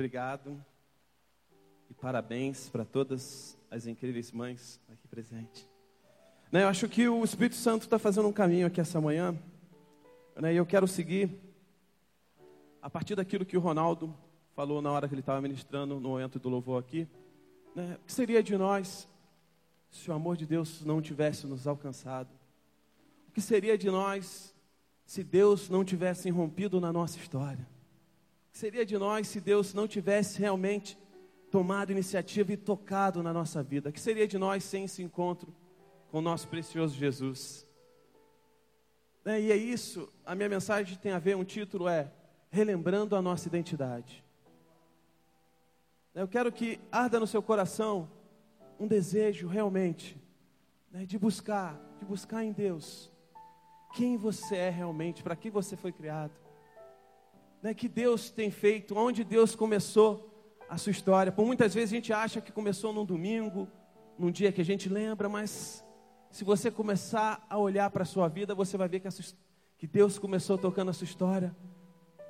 [0.00, 0.58] Obrigado
[1.90, 5.68] e parabéns para todas as incríveis mães aqui presentes.
[6.50, 9.38] Né, eu acho que o Espírito Santo está fazendo um caminho aqui essa manhã,
[10.36, 11.30] né, e eu quero seguir
[12.80, 14.16] a partir daquilo que o Ronaldo
[14.56, 17.06] falou na hora que ele estava ministrando no momento do louvor aqui.
[17.76, 19.06] Né, o que seria de nós
[19.90, 22.30] se o amor de Deus não tivesse nos alcançado?
[23.28, 24.54] O que seria de nós
[25.04, 27.68] se Deus não tivesse irrompido na nossa história?
[28.52, 30.98] Que seria de nós se Deus não tivesse realmente
[31.50, 33.92] tomado iniciativa e tocado na nossa vida?
[33.92, 35.54] Que seria de nós sem esse encontro
[36.10, 37.66] com o nosso precioso Jesus?
[39.24, 42.10] É, e é isso, a minha mensagem tem a ver, um título é
[42.50, 44.24] Relembrando a Nossa Identidade.
[46.14, 48.10] Eu quero que arda no seu coração
[48.78, 50.20] um desejo realmente
[50.90, 53.12] né, de buscar, de buscar em Deus
[53.92, 56.32] quem você é realmente, para que você foi criado,
[57.62, 60.30] né, que Deus tem feito, onde Deus começou
[60.68, 61.32] a sua história.
[61.32, 63.68] Por muitas vezes a gente acha que começou num domingo,
[64.18, 65.84] num dia que a gente lembra, mas
[66.30, 69.08] se você começar a olhar para a sua vida, você vai ver que,
[69.78, 71.54] que Deus começou tocando a sua história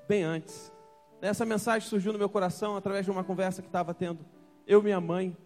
[0.09, 0.73] bem antes.
[1.21, 4.25] Essa mensagem surgiu no meu coração através de uma conversa que estava tendo
[4.67, 5.37] eu, minha mãe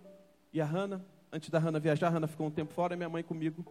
[0.53, 1.05] e a Hanna.
[1.33, 3.65] Antes da Hanna viajar, a Hanna ficou um tempo fora minha mãe comigo.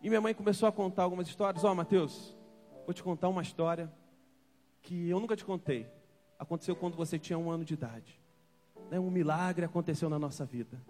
[0.00, 1.64] E minha mãe começou a contar algumas histórias.
[1.64, 2.36] Ó, oh, Mateus,
[2.86, 3.90] vou te contar uma história
[4.82, 5.86] que eu nunca te contei.
[6.38, 8.20] Aconteceu quando você tinha um ano de idade.
[8.90, 8.98] Né?
[8.98, 10.80] Um milagre aconteceu na nossa vida.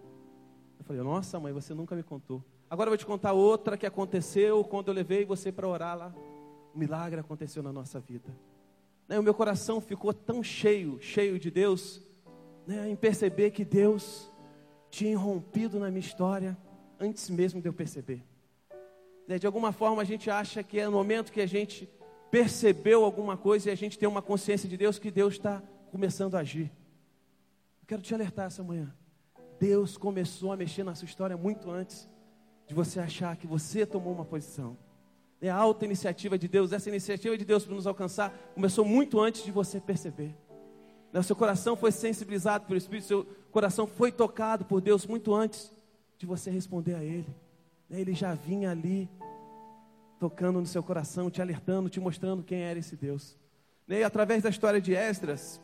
[0.79, 2.43] Eu falei, nossa mãe, você nunca me contou.
[2.69, 6.15] Agora eu vou te contar outra que aconteceu quando eu levei você para orar lá.
[6.73, 8.33] Um milagre aconteceu na nossa vida.
[9.07, 12.01] Né, o meu coração ficou tão cheio, cheio de Deus,
[12.65, 14.31] né, em perceber que Deus
[14.89, 16.57] tinha irrompido na minha história
[16.99, 18.23] antes mesmo de eu perceber.
[19.39, 21.89] De alguma forma a gente acha que é no momento que a gente
[22.31, 26.35] percebeu alguma coisa e a gente tem uma consciência de Deus que Deus está começando
[26.35, 26.71] a agir.
[27.81, 28.91] Eu quero te alertar essa manhã.
[29.59, 32.09] Deus começou a mexer na sua história muito antes
[32.65, 34.77] de você achar que você tomou uma posição.
[35.41, 39.19] É a alta iniciativa de Deus, essa iniciativa de Deus para nos alcançar começou muito
[39.19, 40.33] antes de você perceber.
[41.11, 45.33] Né, o seu coração foi sensibilizado pelo Espírito, seu coração foi tocado por Deus muito
[45.33, 45.69] antes
[46.17, 47.35] de você responder a Ele.
[47.89, 49.09] Né, ele já vinha ali,
[50.21, 53.35] tocando no seu coração, te alertando, te mostrando quem era esse Deus.
[53.87, 55.59] Né, e através da história de Esdras,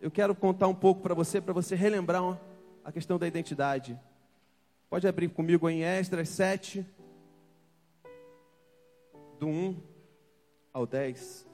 [0.00, 2.40] eu quero contar um pouco para você, para você relembrar
[2.84, 3.98] a questão da identidade.
[4.88, 6.86] Pode abrir comigo em Esdras 7,
[9.40, 9.76] do 1
[10.72, 11.49] ao 10.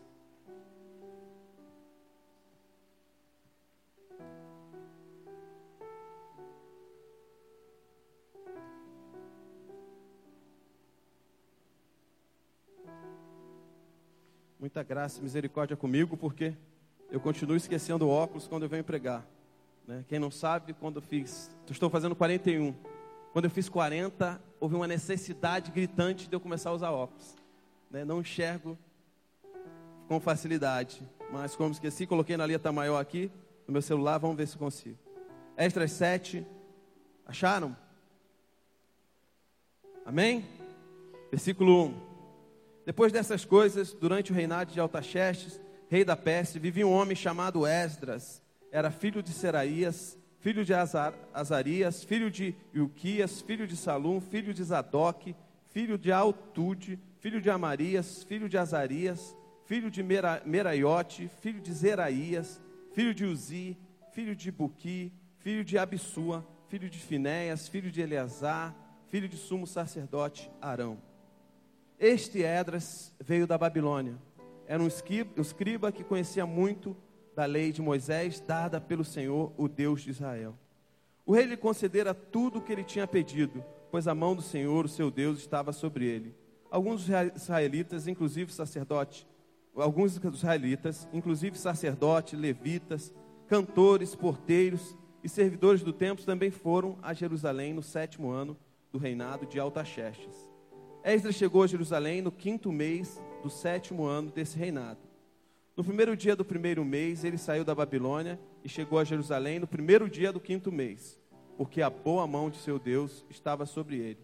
[14.66, 16.52] Muita graça e misericórdia comigo, porque
[17.08, 19.24] eu continuo esquecendo o óculos quando eu venho pregar.
[19.86, 20.04] Né?
[20.08, 22.74] Quem não sabe, quando eu fiz, estou fazendo 41
[23.32, 27.36] quando eu fiz 40, houve uma necessidade gritante de eu começar a usar óculos.
[27.88, 28.04] Né?
[28.04, 28.76] Não enxergo
[30.08, 31.00] com facilidade.
[31.30, 33.30] Mas como esqueci, coloquei na letra maior aqui
[33.68, 34.98] no meu celular, vamos ver se consigo.
[35.56, 36.44] Extras 7.
[37.24, 37.76] Acharam?
[40.04, 40.44] Amém?
[41.30, 42.05] Versículo 1.
[42.86, 47.66] Depois dessas coisas, durante o reinado de Altaxerxes, rei da Pérsia, vivia um homem chamado
[47.66, 48.40] Esdras.
[48.70, 54.54] Era filho de Seraías, filho de Azar, Azarias, filho de Ilquias, filho de Salum, filho
[54.54, 55.34] de Zadok,
[55.72, 61.72] filho de Altude, filho de Amarias, filho de Azarias, filho de Mera, Meraiote, filho de
[61.72, 63.76] Zeraías, filho de Uzi,
[64.12, 68.72] filho de Buqui, filho de Abissua, filho de Finéias, filho de Eleazar,
[69.08, 71.05] filho de sumo sacerdote Arão.
[71.98, 74.16] Este Edras veio da Babilônia.
[74.66, 76.94] Era um escriba que conhecia muito
[77.34, 80.54] da lei de Moisés dada pelo Senhor, o Deus de Israel.
[81.24, 84.84] O rei lhe concedera tudo o que ele tinha pedido, pois a mão do Senhor,
[84.84, 86.34] o seu Deus, estava sobre ele.
[86.70, 89.26] Alguns israelitas, inclusive sacerdote,
[89.74, 93.12] alguns israelitas, inclusive sacerdotes, levitas,
[93.46, 98.56] cantores, porteiros e servidores do templo também foram a Jerusalém no sétimo ano
[98.92, 100.45] do reinado de Altaxerxes.
[101.06, 104.98] Esdras chegou a Jerusalém no quinto mês do sétimo ano desse reinado.
[105.76, 109.68] No primeiro dia do primeiro mês, ele saiu da Babilônia e chegou a Jerusalém no
[109.68, 111.16] primeiro dia do quinto mês,
[111.56, 114.18] porque a boa mão de seu Deus estava sobre ele.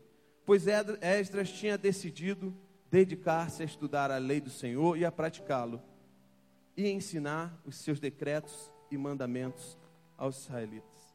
[0.45, 2.53] Pois Esdras tinha decidido
[2.91, 5.81] dedicar-se a estudar a lei do Senhor e a praticá-lo,
[6.77, 9.79] e ensinar os seus decretos e mandamentos
[10.19, 11.15] aos israelitas.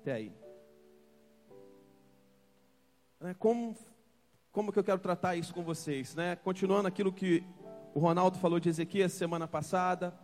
[0.00, 0.32] Até aí.
[3.20, 3.76] Né, como,
[4.54, 6.14] como que eu quero tratar isso com vocês?
[6.14, 6.36] Né?
[6.36, 7.42] Continuando aquilo que
[7.92, 10.14] o Ronaldo falou de Ezequias semana passada.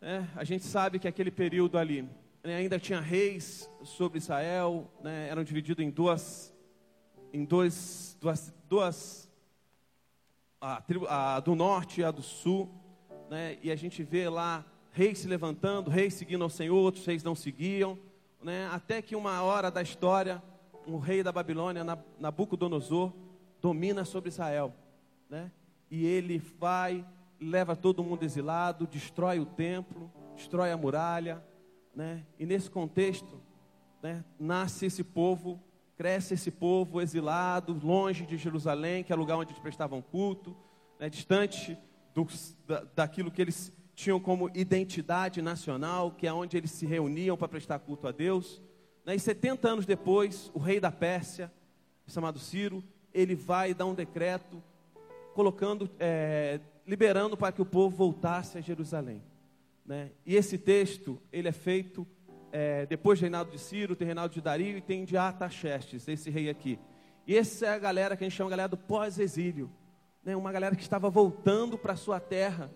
[0.00, 2.08] É, a gente sabe que aquele período ali
[2.42, 6.54] né, ainda tinha reis sobre Israel, né, eram divididos em duas,
[7.30, 9.30] em dois, duas, duas
[10.58, 10.82] a,
[11.36, 12.70] a do norte e a do sul,
[13.28, 17.22] né, e a gente vê lá reis se levantando, reis seguindo ao Senhor, outros reis
[17.22, 17.98] não seguiam,
[18.42, 20.42] né, até que uma hora da história,
[20.88, 21.84] um rei da Babilônia,
[22.18, 23.12] Nabucodonosor,
[23.60, 24.74] domina sobre Israel,
[25.28, 25.52] né,
[25.90, 27.04] e ele vai
[27.40, 31.42] leva todo mundo exilado, destrói o templo, destrói a muralha,
[31.94, 32.24] né?
[32.38, 33.40] E nesse contexto,
[34.02, 35.60] né, nasce esse povo,
[35.96, 40.56] cresce esse povo exilado, longe de Jerusalém, que é o lugar onde eles prestavam culto,
[40.98, 41.78] né, distante
[42.14, 42.26] do,
[42.66, 47.48] da, daquilo que eles tinham como identidade nacional, que é onde eles se reuniam para
[47.48, 48.62] prestar culto a Deus.
[49.08, 51.50] Né, e 70 anos depois, o rei da Pérsia,
[52.06, 52.84] chamado Ciro,
[53.14, 54.62] ele vai dar um decreto
[55.32, 59.22] colocando é, liberando para que o povo voltasse a Jerusalém.
[59.86, 60.10] Né?
[60.26, 62.06] E esse texto, ele é feito
[62.52, 66.28] é, depois do reinado de Ciro, tem reinado de Dario e tem de Artaxerxes, esse
[66.28, 66.78] rei aqui.
[67.26, 69.70] E essa é a galera que a gente chama a galera do pós-exílio.
[70.22, 70.36] Né?
[70.36, 72.70] Uma galera que estava voltando para a sua terra,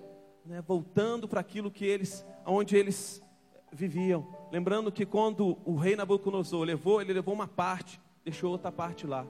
[0.46, 0.62] né?
[0.62, 3.22] voltando para aquilo que eles, onde eles
[3.70, 4.40] viviam.
[4.52, 9.26] Lembrando que quando o rei Nabucodonosor levou, ele levou uma parte, deixou outra parte lá.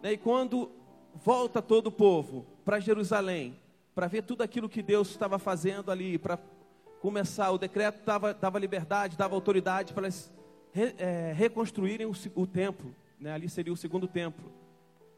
[0.00, 0.12] Né?
[0.12, 0.70] E quando
[1.12, 3.58] volta todo o povo para Jerusalém,
[3.94, 6.38] para ver tudo aquilo que Deus estava fazendo ali, para
[7.00, 7.50] começar.
[7.50, 10.32] O decreto dava, dava liberdade, dava autoridade para eles
[10.72, 12.94] re, é, reconstruírem o, o templo.
[13.18, 13.32] Né?
[13.32, 14.52] Ali seria o segundo templo.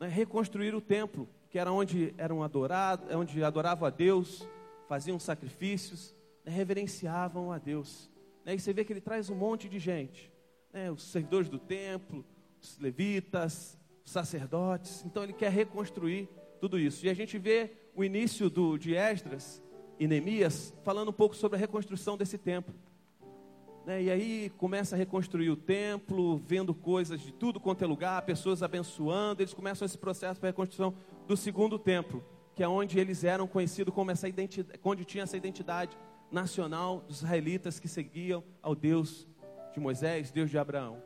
[0.00, 0.08] Né?
[0.08, 4.48] Reconstruir o templo, que era onde eram adorados, onde adoravam a Deus,
[4.88, 6.52] faziam sacrifícios, né?
[6.52, 8.10] reverenciavam a Deus.
[8.44, 8.54] Né?
[8.54, 10.32] E você vê que ele traz um monte de gente.
[10.72, 10.90] Né?
[10.90, 12.24] Os servidores do templo,
[12.60, 15.04] os levitas, os sacerdotes.
[15.04, 16.28] Então ele quer reconstruir
[16.60, 17.04] tudo isso.
[17.06, 19.62] E a gente vê o início do, de Esdras
[19.98, 22.74] e Neemias falando um pouco sobre a reconstrução desse templo.
[23.84, 24.04] Né?
[24.04, 28.62] E aí começa a reconstruir o templo, vendo coisas de tudo quanto é lugar, pessoas
[28.62, 29.42] abençoando.
[29.42, 30.94] Eles começam esse processo para a reconstrução
[31.26, 32.24] do segundo templo,
[32.54, 35.96] que é onde eles eram conhecidos como essa identidade, onde tinha essa identidade
[36.32, 39.28] nacional dos israelitas que seguiam ao Deus
[39.72, 41.02] de Moisés, Deus de Abraão.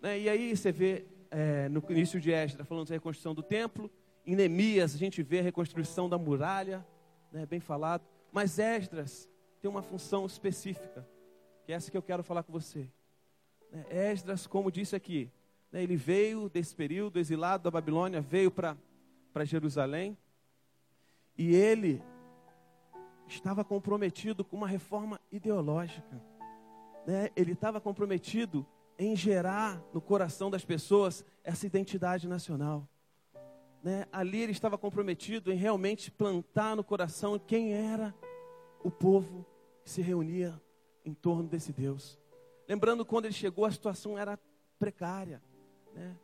[0.00, 0.20] Né?
[0.20, 3.90] E aí você vê é, no início de Esdras falando da reconstrução do templo
[4.24, 6.86] em Neemias a gente vê a reconstrução da muralha,
[7.32, 8.04] né, bem falado.
[8.30, 9.28] Mas Esdras
[9.60, 11.06] tem uma função específica,
[11.64, 12.88] que é essa que eu quero falar com você.
[13.70, 15.28] Né, Esdras, como disse aqui,
[15.72, 18.76] né, ele veio desse período, exilado da Babilônia, veio para
[19.44, 20.16] Jerusalém,
[21.36, 22.00] e ele
[23.34, 26.20] estava comprometido com uma reforma ideológica.
[27.06, 27.30] Né?
[27.34, 28.66] Ele estava comprometido
[28.98, 32.88] em gerar no coração das pessoas essa identidade nacional
[33.82, 38.14] né, ali ele estava comprometido em realmente plantar no coração quem era
[38.82, 39.44] o povo
[39.82, 40.60] que se reunia
[41.04, 42.18] em torno desse Deus.
[42.68, 44.38] Lembrando quando ele chegou, a situação era
[44.78, 45.42] precária.
[45.92, 46.16] Né?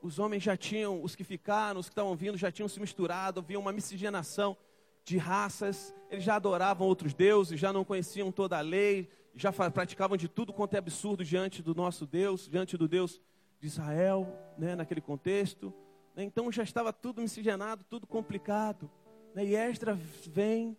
[0.00, 3.40] Os homens já tinham, os que ficaram, os que estavam vindo, já tinham se misturado,
[3.40, 4.56] havia uma miscigenação
[5.04, 10.16] de raças, eles já adoravam outros deuses, já não conheciam toda a lei, já praticavam
[10.16, 13.20] de tudo quanto é absurdo diante do nosso Deus, diante do Deus
[13.60, 14.26] de Israel,
[14.58, 15.72] né, naquele contexto.
[16.14, 16.24] Né?
[16.24, 18.90] Então já estava tudo miscigenado, tudo complicado.
[19.34, 19.44] Né?
[19.44, 20.76] E Esdras vem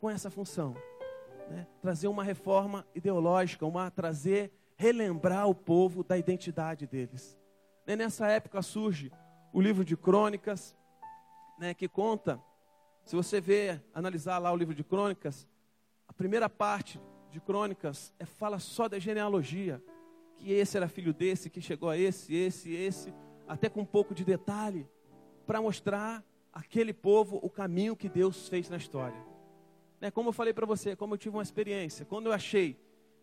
[0.00, 0.76] com essa função.
[1.48, 1.66] Né?
[1.80, 7.38] Trazer uma reforma ideológica, uma trazer, relembrar o povo da identidade deles.
[7.86, 7.96] Né?
[7.96, 9.10] Nessa época surge
[9.52, 10.76] o livro de crônicas,
[11.58, 12.42] né, que conta,
[13.04, 15.46] se você ver, analisar lá o livro de crônicas,
[16.08, 19.82] a primeira parte de crônicas é, fala só da genealogia,
[20.36, 23.14] que esse era filho desse, que chegou a esse, esse, esse,
[23.46, 24.88] até com um pouco de detalhe,
[25.46, 29.20] para mostrar aquele povo o caminho que Deus fez na história.
[30.00, 30.10] Né?
[30.10, 32.78] Como eu falei para você, como eu tive uma experiência, quando eu achei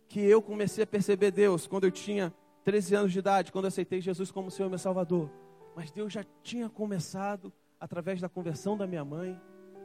[0.07, 2.33] que eu comecei a perceber Deus, quando eu tinha
[2.63, 5.31] 13 anos de idade, quando eu aceitei Jesus como Senhor e meu Salvador.
[5.75, 9.39] Mas Deus já tinha começado através da conversão da minha mãe,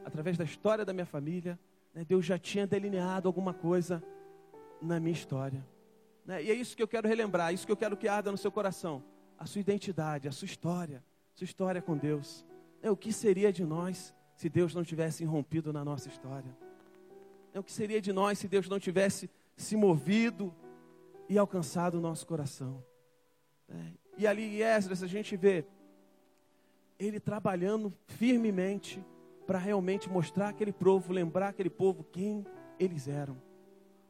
[0.07, 1.59] através da história da minha família.
[1.93, 2.05] Né?
[2.05, 4.01] Deus já tinha delineado alguma coisa
[4.81, 5.65] na minha história.
[6.25, 6.43] Né?
[6.43, 8.51] E é isso que eu quero relembrar, isso que eu quero que arda no seu
[8.51, 9.03] coração
[9.37, 11.03] a sua identidade, a sua história,
[11.35, 12.43] sua história com Deus.
[12.81, 16.57] É, o que seria de nós se Deus não tivesse irrompido na nossa história?
[17.53, 20.53] É, o que seria de nós se Deus não tivesse se movido
[21.29, 22.83] e alcançado o nosso coração?
[23.69, 23.75] É,
[24.17, 25.65] e ali Esdras a gente vê
[26.97, 29.05] ele trabalhando firmemente
[29.47, 32.45] para realmente mostrar aquele povo, lembrar aquele povo quem
[32.77, 33.41] eles eram.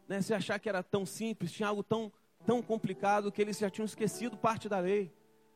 [0.07, 0.19] Né?
[0.19, 2.11] Se achar que era tão simples, tinha algo tão,
[2.43, 5.13] tão complicado que eles já tinham esquecido parte da lei.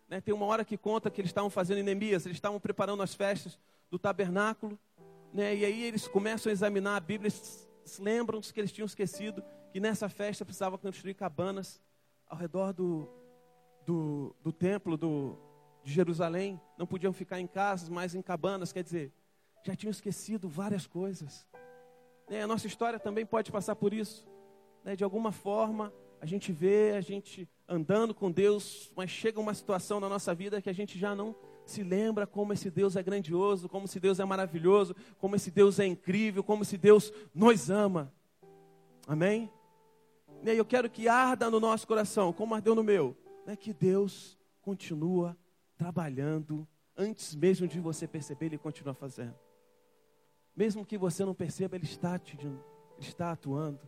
[0.08, 0.22] Né?
[0.22, 3.16] Tem uma hora que conta que eles estavam fazendo em Neemias, eles estavam preparando as
[3.16, 3.58] festas
[3.90, 4.78] do tabernáculo,
[5.34, 5.56] né?
[5.56, 9.80] e aí eles começam a examinar a Bíblia, se lembram que eles tinham esquecido que
[9.80, 11.82] nessa festa precisava construir cabanas
[12.28, 13.10] ao redor do,
[13.86, 15.38] do, do templo do,
[15.84, 16.60] de Jerusalém.
[16.78, 18.72] Não podiam ficar em casas, mas em cabanas.
[18.72, 19.14] Quer dizer,
[19.64, 21.48] já tinham esquecido várias coisas.
[22.30, 22.44] Né?
[22.44, 24.28] A nossa história também pode passar por isso.
[24.84, 24.96] Né?
[24.96, 30.00] De alguma forma, a gente vê a gente andando com Deus, mas chega uma situação
[30.00, 33.70] na nossa vida que a gente já não se lembra como esse Deus é grandioso,
[33.70, 38.14] como esse Deus é maravilhoso, como esse Deus é incrível, como esse Deus nos ama.
[39.08, 39.50] Amém?
[40.44, 43.16] E eu quero que arda no nosso coração, como ardeu no meu,
[43.46, 45.38] né, que Deus continua
[45.78, 49.36] trabalhando antes mesmo de você perceber, Ele continua fazendo.
[50.56, 52.60] Mesmo que você não perceba, Ele está, te, ele
[53.00, 53.80] está atuando.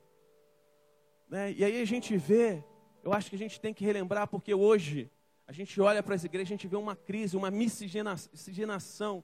[1.30, 1.52] Né?
[1.54, 2.64] E aí a gente vê,
[3.04, 5.10] eu acho que a gente tem que relembrar, porque hoje
[5.46, 9.24] a gente olha para as igrejas, a gente vê uma crise, uma miscigenação,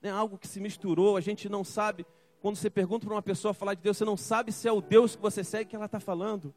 [0.00, 0.10] né?
[0.10, 2.06] algo que se misturou, a gente não sabe.
[2.40, 4.80] Quando você pergunta para uma pessoa falar de Deus, você não sabe se é o
[4.80, 6.54] Deus que você segue que ela está falando.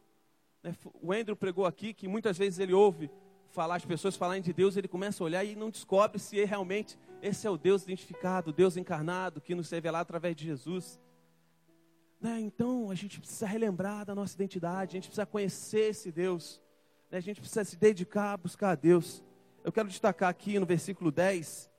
[0.61, 0.75] Né?
[1.01, 3.09] O Andrew pregou aqui que muitas vezes ele ouve
[3.51, 6.45] falar, as pessoas falarem de Deus, ele começa a olhar e não descobre se é
[6.45, 10.99] realmente esse é o Deus identificado, o Deus encarnado, que nos revelado através de Jesus.
[12.21, 12.39] Né?
[12.39, 16.61] Então a gente precisa relembrar da nossa identidade, a gente precisa conhecer esse Deus,
[17.09, 17.17] né?
[17.17, 19.23] a gente precisa se dedicar a buscar a Deus.
[19.63, 21.69] Eu quero destacar aqui no versículo 10,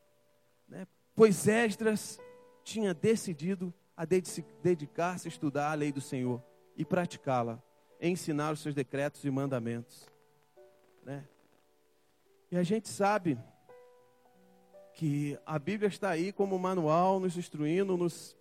[0.69, 0.87] né?
[1.15, 2.19] pois Esdras
[2.63, 6.43] tinha decidido a dedicar-se a estudar a lei do Senhor
[6.77, 7.63] e praticá-la,
[8.01, 10.09] ensinar os seus decretos e mandamentos.
[11.05, 11.27] Né?
[12.51, 13.39] E a gente sabe
[14.95, 18.37] que a Bíblia está aí como manual, nos instruindo, nos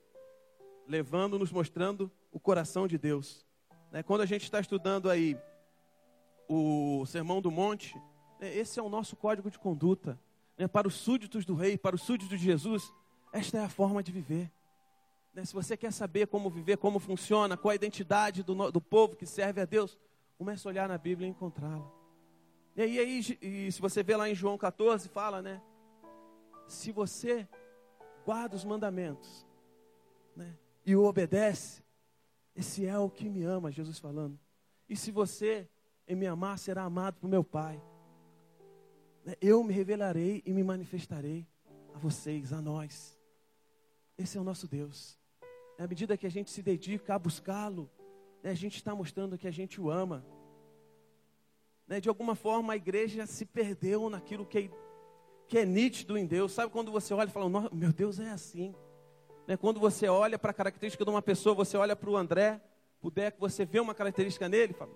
[0.88, 3.46] levando, nos mostrando o coração de Deus.
[3.92, 4.02] Né?
[4.02, 5.38] Quando a gente está estudando aí
[6.48, 7.96] o Sermão do Monte,
[8.40, 8.56] né?
[8.56, 10.20] esse é o nosso código de conduta.
[10.58, 10.68] Né?
[10.68, 12.92] Para os súditos do rei, para os súditos de Jesus,
[13.32, 14.52] esta é a forma de viver.
[15.46, 19.26] Se você quer saber como viver, como funciona, qual a identidade do, do povo que
[19.26, 19.98] serve a Deus,
[20.38, 21.99] comece a olhar na Bíblia e encontrá-la.
[22.88, 25.62] E aí, e se você vê lá em João 14, fala, né?
[26.66, 27.46] Se você
[28.26, 29.46] guarda os mandamentos,
[30.34, 30.58] né?
[30.86, 31.84] E o obedece,
[32.56, 34.40] esse é o que me ama, Jesus falando.
[34.88, 35.68] E se você
[36.08, 37.82] em me amar, será amado por meu Pai.
[39.26, 39.36] Né?
[39.42, 41.46] Eu me revelarei e me manifestarei
[41.94, 43.20] a vocês, a nós.
[44.18, 45.20] Esse é o nosso Deus.
[45.78, 47.90] À medida que a gente se dedica a buscá-lo,
[48.42, 50.26] né, a gente está mostrando que a gente o ama.
[51.90, 52.00] Né?
[52.00, 54.70] De alguma forma a igreja se perdeu naquilo que é,
[55.48, 56.52] que é nítido em Deus.
[56.52, 58.76] Sabe quando você olha e fala, meu Deus é assim.
[59.48, 59.58] Né?
[59.58, 62.62] Quando você olha para a característica de uma pessoa, você olha para o André,
[63.02, 64.92] para o Deco, você vê uma característica nele fala,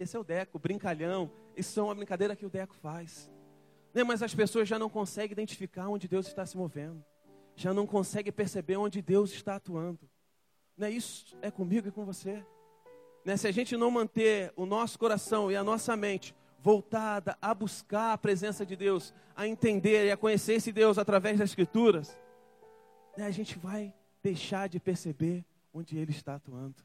[0.00, 1.30] esse é o Deco, brincalhão.
[1.54, 3.30] Isso é uma brincadeira que o Deco faz.
[3.92, 4.02] Né?
[4.02, 7.04] Mas as pessoas já não conseguem identificar onde Deus está se movendo.
[7.54, 10.08] Já não conseguem perceber onde Deus está atuando.
[10.78, 10.90] Né?
[10.90, 12.42] Isso é comigo e com você.
[13.28, 13.36] Né?
[13.36, 18.14] Se a gente não manter o nosso coração e a nossa mente voltada a buscar
[18.14, 22.18] a presença de Deus, a entender e a conhecer esse Deus através das Escrituras,
[23.18, 23.92] né, a gente vai
[24.22, 25.44] deixar de perceber
[25.74, 26.82] onde Ele está atuando,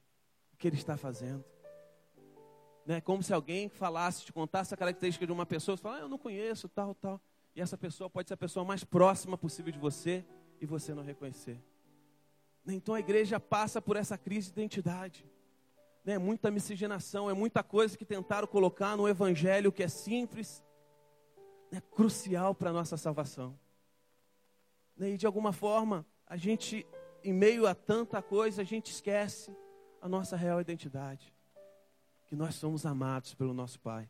[0.53, 1.45] o que Ele está fazendo.
[2.85, 6.01] Né, como se alguém falasse, te contasse a característica de uma pessoa, você fala, ah,
[6.01, 7.21] eu não conheço, tal, tal.
[7.55, 10.25] E essa pessoa pode ser a pessoa mais próxima possível de você
[10.59, 11.57] e você não reconhecer.
[12.67, 15.25] Então a igreja passa por essa crise de identidade
[16.03, 20.63] né, muita miscigenação, é muita coisa que tentaram colocar no evangelho que é simples,
[21.71, 23.57] é crucial para a nossa salvação.
[24.97, 26.85] Né, e de alguma forma, a gente,
[27.23, 29.55] em meio a tanta coisa, a gente esquece
[30.01, 31.33] a nossa real identidade.
[32.25, 34.09] Que nós somos amados pelo nosso Pai.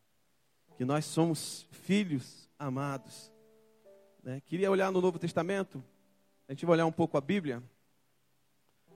[0.75, 3.31] Que nós somos filhos amados.
[4.23, 4.41] Né?
[4.41, 5.83] Queria olhar no Novo Testamento.
[6.47, 7.61] A gente vai olhar um pouco a Bíblia.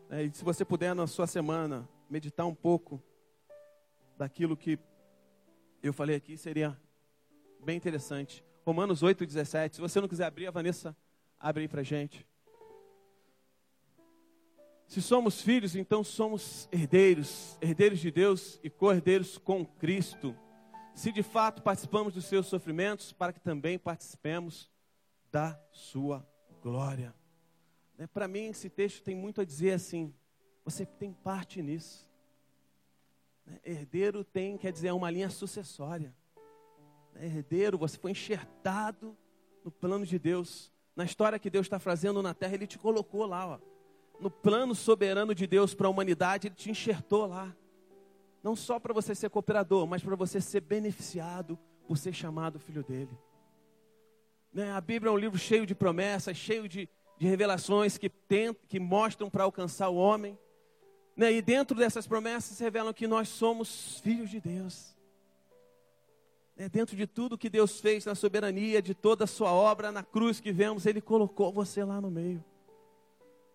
[0.09, 0.23] Né?
[0.23, 3.01] E se você puder, na sua semana, meditar um pouco
[4.17, 4.79] daquilo que
[5.81, 6.79] eu falei aqui, seria
[7.63, 8.43] bem interessante.
[8.65, 9.75] Romanos 8, 17.
[9.75, 10.95] Se você não quiser abrir, a Vanessa
[11.39, 12.27] abre aí para gente.
[14.87, 20.35] Se somos filhos, então somos herdeiros, herdeiros de Deus e co-herdeiros com Cristo.
[20.95, 24.71] Se de fato participamos dos seus sofrimentos, para que também participemos
[25.31, 26.27] da sua
[26.61, 27.13] glória.
[27.97, 30.13] Né, para mim, esse texto tem muito a dizer assim:
[30.67, 32.05] você tem parte nisso.
[33.45, 33.57] Né?
[33.63, 36.13] Herdeiro tem, quer dizer, é uma linha sucessória.
[37.13, 37.25] Né?
[37.25, 39.17] Herdeiro, você foi enxertado
[39.63, 40.69] no plano de Deus.
[40.93, 43.47] Na história que Deus está fazendo na terra, Ele te colocou lá.
[43.47, 43.59] Ó.
[44.19, 47.55] No plano soberano de Deus para a humanidade, Ele te enxertou lá.
[48.43, 51.57] Não só para você ser cooperador, mas para você ser beneficiado
[51.87, 53.17] por ser chamado filho dele.
[54.51, 54.69] Né?
[54.73, 58.81] A Bíblia é um livro cheio de promessas, cheio de, de revelações que, tem, que
[58.81, 60.37] mostram para alcançar o homem
[61.17, 61.33] Né?
[61.33, 64.95] E dentro dessas promessas revelam que nós somos filhos de Deus.
[66.55, 66.69] Né?
[66.69, 70.39] Dentro de tudo que Deus fez na soberania, de toda a sua obra na cruz
[70.39, 72.45] que vemos, Ele colocou você lá no meio.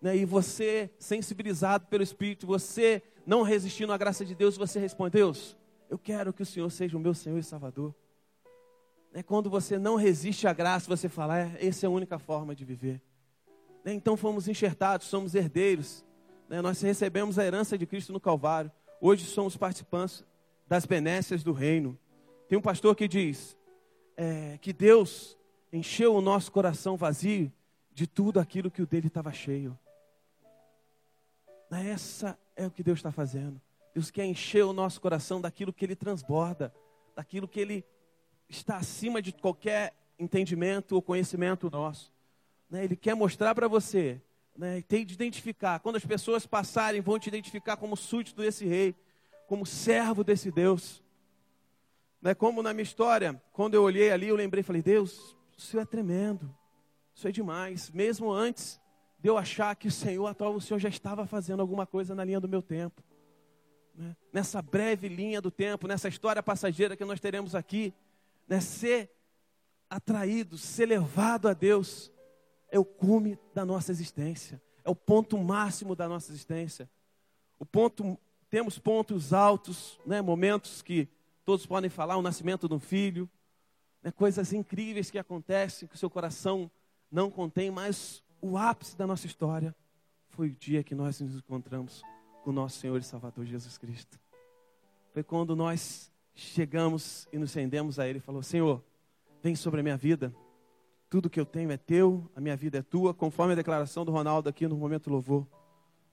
[0.01, 0.17] Né?
[0.17, 5.55] E você, sensibilizado pelo Espírito, você não resistindo à graça de Deus, você responde: Deus,
[5.89, 7.95] eu quero que o Senhor seja o meu Senhor e Salvador.
[9.13, 12.53] É quando você não resiste à graça, você fala: é, essa é a única forma
[12.53, 13.01] de viver.
[13.85, 13.93] Né?
[13.93, 16.03] Então fomos enxertados, somos herdeiros
[16.53, 16.61] né?
[16.61, 18.71] Nós recebemos a herança de Cristo no Calvário.
[19.01, 20.23] Hoje somos participantes
[20.67, 21.97] das benécias do reino.
[22.47, 23.57] Tem um pastor que diz
[24.15, 25.35] é, que Deus
[25.71, 27.51] encheu o nosso coração vazio
[27.91, 29.75] de tudo aquilo que o dele estava cheio.
[31.71, 33.59] Essa é o que Deus está fazendo.
[33.91, 36.71] Deus quer encher o nosso coração daquilo que ele transborda,
[37.15, 37.83] daquilo que ele
[38.47, 42.13] está acima de qualquer entendimento ou conhecimento nosso.
[42.69, 42.83] Né?
[42.83, 44.21] Ele quer mostrar para você
[44.57, 45.79] né, tem de identificar.
[45.79, 48.95] Quando as pessoas passarem, vão te identificar como súdito desse rei,
[49.47, 51.03] como servo desse Deus.
[52.21, 55.85] Né, como na minha história, quando eu olhei ali, eu lembrei, falei, Deus, isso é
[55.85, 56.55] tremendo,
[57.13, 57.91] isso é demais.
[57.91, 58.79] Mesmo antes
[59.19, 62.23] de eu achar que o Senhor atual, o Senhor já estava fazendo alguma coisa na
[62.23, 63.03] linha do meu tempo.
[63.95, 67.93] Né, nessa breve linha do tempo, nessa história passageira que nós teremos aqui,
[68.47, 69.11] né, ser
[69.89, 72.12] atraído, ser levado a Deus
[72.73, 76.89] é o cume da nossa existência, é o ponto máximo da nossa existência.
[77.59, 78.17] O ponto,
[78.49, 81.07] temos pontos altos, né, momentos que
[81.45, 83.29] todos podem falar, o nascimento de um filho,
[84.01, 86.69] né, coisas incríveis que acontecem que o seu coração
[87.11, 89.75] não contém, mas o ápice da nossa história
[90.29, 92.01] foi o dia que nós nos encontramos
[92.43, 94.19] com o nosso Senhor e Salvador Jesus Cristo.
[95.13, 98.83] Foi quando nós chegamos e nos rendemos a Ele e falou: Senhor,
[99.43, 100.35] vem sobre a minha vida
[101.13, 104.11] tudo que eu tenho é teu, a minha vida é tua, conforme a declaração do
[104.11, 105.45] Ronaldo aqui no momento louvor.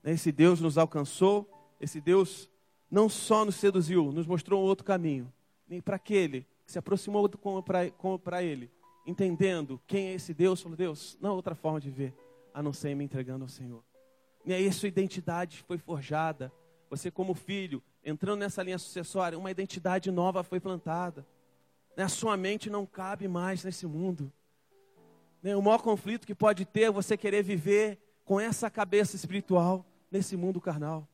[0.03, 2.47] Esse Deus nos alcançou, esse Deus
[2.87, 5.33] não só nos seduziu, nos mostrou um outro caminho.
[5.67, 7.27] Nem para aquele que se aproximou
[7.63, 8.69] para ele,
[9.03, 12.13] entendendo quem é esse Deus, falou: Deus, não há outra forma de ver,
[12.53, 13.83] a não ser me entregando ao Senhor.
[14.45, 16.53] E aí sua identidade foi forjada.
[16.91, 21.25] Você, como filho, entrando nessa linha sucessória, uma identidade nova foi plantada.
[21.97, 24.31] A sua mente não cabe mais nesse mundo.
[25.41, 25.55] Né?
[25.55, 30.37] O maior conflito que pode ter é você querer viver com essa cabeça espiritual nesse
[30.37, 31.07] mundo carnal.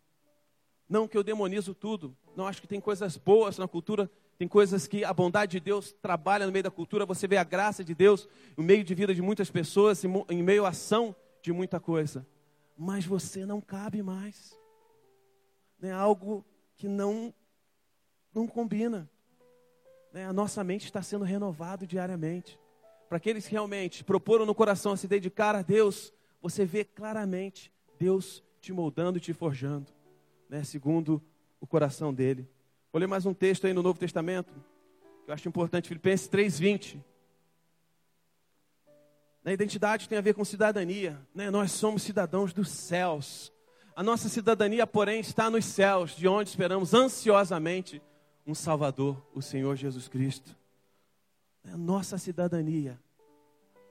[0.90, 2.16] Não que eu demonizo tudo.
[2.36, 5.94] Não acho que tem coisas boas na cultura, tem coisas que a bondade de Deus
[6.02, 7.06] trabalha no meio da cultura.
[7.06, 10.66] Você vê a graça de Deus no meio de vida de muitas pessoas, em meio
[10.66, 12.26] à ação de muita coisa.
[12.78, 14.56] Mas você não cabe mais.
[15.82, 17.34] É algo que não
[18.34, 19.10] não combina.
[20.14, 20.26] Né?
[20.28, 22.60] A nossa mente está sendo renovada diariamente
[23.08, 27.72] para aqueles que realmente proporam no coração a se dedicar a Deus, você vê claramente
[27.98, 29.92] Deus te moldando e te forjando,
[30.50, 31.22] né, segundo
[31.60, 32.48] o coração dele.
[32.92, 34.54] Vou ler mais um texto aí no Novo Testamento,
[35.24, 37.02] que eu acho importante, Filipenses 3:20.
[39.44, 41.50] Na identidade tem a ver com cidadania, né?
[41.50, 43.54] Nós somos cidadãos dos céus.
[43.96, 48.02] A nossa cidadania, porém, está nos céus, de onde esperamos ansiosamente
[48.46, 50.57] um Salvador, o Senhor Jesus Cristo.
[51.76, 53.00] Nossa cidadania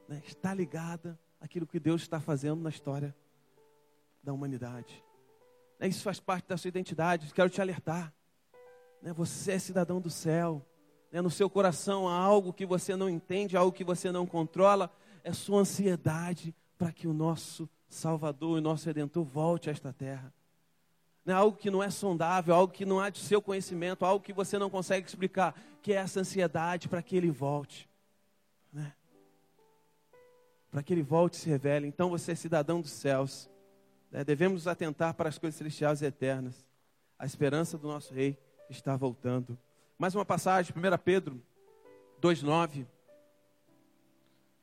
[0.09, 3.15] né, está ligada àquilo que Deus está fazendo na história
[4.23, 5.05] da humanidade.
[5.79, 7.33] Né, isso faz parte da sua identidade.
[7.35, 8.13] Quero te alertar.
[9.03, 10.65] Né, você é cidadão do céu.
[11.13, 14.91] Né, no seu coração há algo que você não entende, algo que você não controla.
[15.23, 20.33] É sua ansiedade para que o nosso Salvador e nosso Redentor volte a esta terra
[21.27, 24.33] né, algo que não é sondável, algo que não há de seu conhecimento, algo que
[24.33, 27.91] você não consegue explicar, que é essa ansiedade para que ele volte.
[28.73, 28.95] Né?
[30.71, 31.89] Para que ele volte e se revele.
[31.89, 33.51] Então você é cidadão dos céus.
[34.13, 34.23] Né?
[34.23, 36.55] Devemos atentar para as coisas celestiais e eternas.
[37.19, 38.39] A esperança do nosso rei
[38.71, 39.59] está voltando.
[39.99, 41.43] Mais uma passagem, 1 Pedro
[42.23, 42.87] 2,9.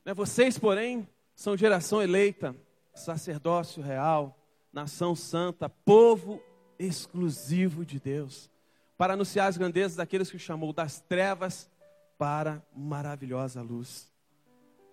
[0.06, 2.56] Né, vocês, porém, são geração eleita,
[2.94, 4.38] sacerdócio real,
[4.72, 6.42] nação santa, povo
[6.78, 8.50] exclusivo de Deus,
[8.98, 11.70] para anunciar as grandezas daqueles que chamou das trevas
[12.18, 14.12] para maravilhosa luz.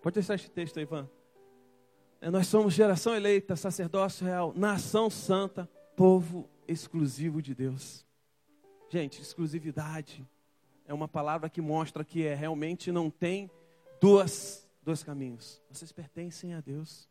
[0.02, 1.08] Pode deixar este texto aí, Ivan.
[2.20, 8.06] É, nós somos geração eleita, sacerdócio real, nação santa, povo exclusivo de Deus.
[8.90, 10.26] Gente, exclusividade
[10.86, 13.50] é uma palavra que mostra que é, realmente não tem
[14.00, 15.62] duas, dois caminhos.
[15.70, 17.08] Vocês pertencem a Deus.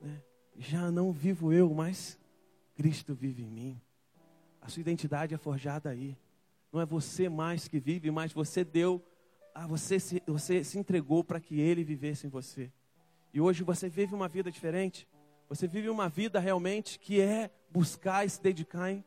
[0.00, 0.22] Né?
[0.58, 2.18] Já não vivo eu, mas
[2.74, 3.80] Cristo vive em mim.
[4.66, 6.18] A sua identidade é forjada aí.
[6.72, 9.00] Não é você mais que vive, mas você deu,
[9.54, 12.72] ah, você, se, você se entregou para que Ele vivesse em você.
[13.32, 15.06] E hoje você vive uma vida diferente.
[15.48, 19.04] Você vive uma vida realmente que é buscar e se dedicar em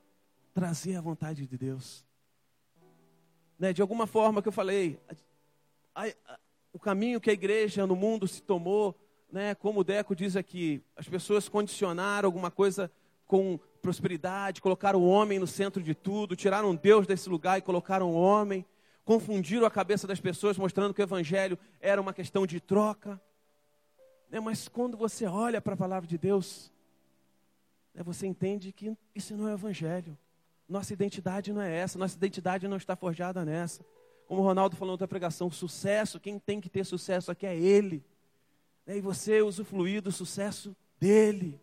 [0.54, 2.06] trazer a vontade de Deus.
[3.60, 4.98] Né, de alguma forma que eu falei,
[5.94, 6.40] a, a,
[6.72, 8.98] o caminho que a igreja no mundo se tomou,
[9.30, 12.90] né, como o Deco diz aqui, as pessoas condicionaram alguma coisa
[13.28, 18.12] com prosperidade, colocaram o homem no centro de tudo, tiraram Deus desse lugar e colocaram
[18.12, 18.66] o homem,
[19.04, 23.20] confundiram a cabeça das pessoas, mostrando que o evangelho era uma questão de troca.
[24.30, 26.72] Né, mas quando você olha para a palavra de Deus,
[27.94, 30.18] né, você entende que isso não é evangelho.
[30.68, 33.84] Nossa identidade não é essa, nossa identidade não está forjada nessa.
[34.28, 38.06] Como o Ronaldo falou na pregação, sucesso, quem tem que ter sucesso aqui é Ele.
[38.86, 38.98] Né?
[38.98, 41.60] E você usufruir do sucesso dele.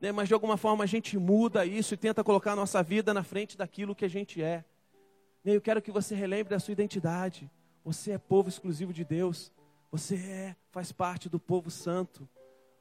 [0.00, 0.12] Né?
[0.12, 3.22] Mas de alguma forma a gente muda isso e tenta colocar a nossa vida na
[3.22, 4.64] frente daquilo que a gente é.
[5.44, 5.56] Né?
[5.56, 7.50] Eu quero que você relembre da sua identidade.
[7.84, 9.52] Você é povo exclusivo de Deus.
[9.90, 12.28] Você é, faz parte do povo santo.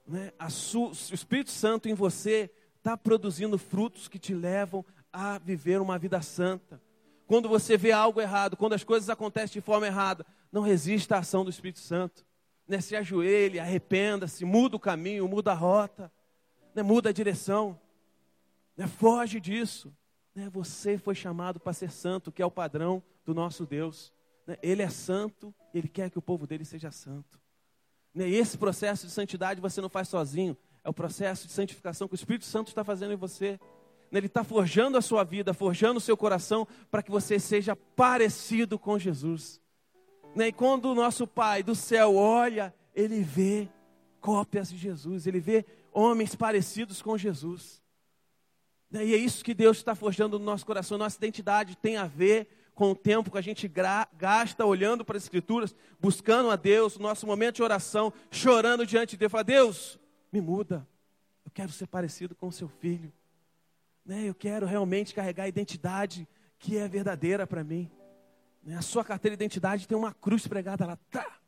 [0.06, 0.32] Né?
[0.40, 6.22] O Espírito Santo em você está produzindo frutos que te levam a viver uma vida
[6.22, 6.82] santa.
[7.26, 11.20] Quando você vê algo errado, quando as coisas acontecem de forma errada, não resista à
[11.20, 12.26] ação do Espírito Santo.
[12.68, 12.80] Né?
[12.80, 16.12] Se ajoelhe, arrependa-se, muda o caminho, muda a rota,
[16.78, 16.84] né?
[16.84, 17.80] muda a direção.
[18.76, 18.86] Né?
[18.86, 19.92] Foge disso.
[20.36, 20.48] Né?
[20.52, 24.14] Você foi chamado para ser santo, que é o padrão do nosso Deus.
[24.46, 24.58] Né?
[24.62, 27.42] Ele é santo, ele quer que o povo dele seja santo.
[28.14, 28.30] Né?
[28.30, 32.16] Esse processo de santidade você não faz sozinho, é o processo de santificação que o
[32.16, 33.60] Espírito Santo está fazendo em você.
[34.12, 38.78] Ele está forjando a sua vida, forjando o seu coração para que você seja parecido
[38.78, 39.60] com Jesus.
[40.36, 43.68] Né, e quando o nosso Pai do céu olha, ele vê
[44.22, 45.66] cópias de Jesus, ele vê
[45.98, 47.82] homens parecidos com Jesus.
[48.92, 50.96] Né, e é isso que Deus está forjando no nosso coração.
[50.96, 55.24] Nossa identidade tem a ver com o tempo que a gente gasta olhando para as
[55.24, 59.32] Escrituras, buscando a Deus, nosso momento de oração, chorando diante de Deus.
[59.32, 60.00] Fala, Deus,
[60.32, 60.88] me muda.
[61.44, 63.12] Eu quero ser parecido com o seu filho.
[64.06, 64.30] Né?
[64.30, 66.28] Eu quero realmente carregar a identidade
[66.60, 67.90] que é verdadeira para mim.
[68.62, 68.78] Né?
[68.78, 70.96] A sua carteira de identidade tem uma cruz pregada lá.
[71.10, 71.40] Tá.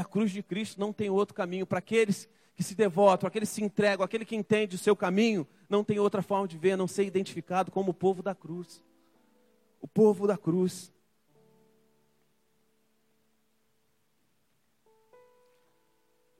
[0.00, 1.64] A cruz de Cristo não tem outro caminho.
[1.64, 5.46] Para aqueles que se devotam, aqueles que se entregam, aquele que entende o seu caminho,
[5.68, 8.82] não tem outra forma de ver, não ser identificado como o povo da cruz.
[9.80, 10.92] O povo da cruz.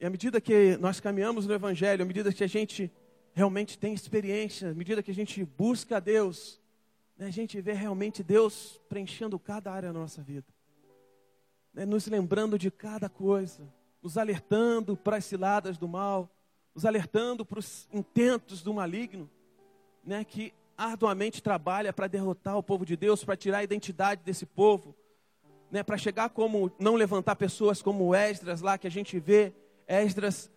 [0.00, 2.90] E à medida que nós caminhamos no Evangelho, à medida que a gente
[3.32, 6.60] realmente tem experiência, à medida que a gente busca a Deus,
[7.16, 10.48] né, a gente vê realmente Deus preenchendo cada área da nossa vida,
[11.72, 16.30] né, nos lembrando de cada coisa, nos alertando para as ciladas do mal,
[16.74, 19.28] nos alertando para os intentos do maligno,
[20.04, 24.46] né, que arduamente trabalha para derrotar o povo de Deus, para tirar a identidade desse
[24.46, 24.94] povo,
[25.70, 29.52] né, para chegar como não levantar pessoas como Esdras lá que a gente vê,
[29.86, 30.50] Esdras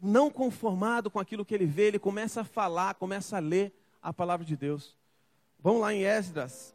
[0.00, 4.12] não conformado com aquilo que ele vê, ele começa a falar, começa a ler a
[4.12, 4.96] palavra de Deus.
[5.58, 6.74] Vamos lá em Esdras,